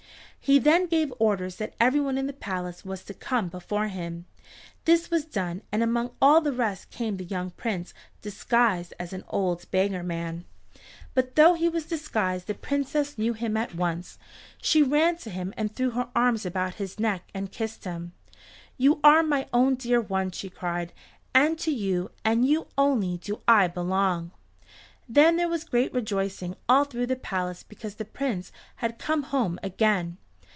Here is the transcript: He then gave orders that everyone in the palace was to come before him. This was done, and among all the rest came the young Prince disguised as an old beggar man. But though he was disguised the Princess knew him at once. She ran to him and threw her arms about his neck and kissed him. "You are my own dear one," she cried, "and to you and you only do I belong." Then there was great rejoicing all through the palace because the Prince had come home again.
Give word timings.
He 0.43 0.57
then 0.57 0.87
gave 0.87 1.13
orders 1.19 1.57
that 1.57 1.75
everyone 1.79 2.17
in 2.17 2.25
the 2.25 2.33
palace 2.33 2.83
was 2.83 3.03
to 3.05 3.13
come 3.13 3.47
before 3.47 3.87
him. 3.89 4.25
This 4.85 5.11
was 5.11 5.23
done, 5.23 5.61
and 5.71 5.83
among 5.83 6.13
all 6.19 6.41
the 6.41 6.51
rest 6.51 6.89
came 6.89 7.15
the 7.17 7.23
young 7.23 7.51
Prince 7.51 7.93
disguised 8.23 8.91
as 8.99 9.13
an 9.13 9.23
old 9.29 9.69
beggar 9.69 10.01
man. 10.01 10.45
But 11.13 11.35
though 11.35 11.53
he 11.53 11.69
was 11.69 11.85
disguised 11.85 12.47
the 12.47 12.55
Princess 12.55 13.19
knew 13.19 13.33
him 13.33 13.55
at 13.55 13.75
once. 13.75 14.17
She 14.59 14.81
ran 14.81 15.15
to 15.17 15.29
him 15.29 15.53
and 15.55 15.73
threw 15.73 15.91
her 15.91 16.09
arms 16.15 16.43
about 16.43 16.73
his 16.75 16.99
neck 16.99 17.29
and 17.35 17.51
kissed 17.51 17.83
him. 17.83 18.13
"You 18.79 18.99
are 19.03 19.21
my 19.21 19.47
own 19.53 19.75
dear 19.75 20.01
one," 20.01 20.31
she 20.31 20.49
cried, 20.49 20.91
"and 21.35 21.57
to 21.59 21.71
you 21.71 22.09
and 22.25 22.47
you 22.47 22.65
only 22.79 23.17
do 23.17 23.41
I 23.47 23.67
belong." 23.67 24.31
Then 25.07 25.37
there 25.37 25.47
was 25.47 25.63
great 25.63 25.93
rejoicing 25.93 26.55
all 26.67 26.83
through 26.85 27.05
the 27.07 27.15
palace 27.15 27.61
because 27.61 27.95
the 27.95 28.05
Prince 28.05 28.51
had 28.77 28.97
come 28.97 29.23
home 29.23 29.59
again. 29.61 30.17